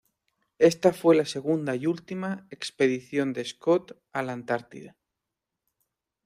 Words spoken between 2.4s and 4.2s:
expedición de Scott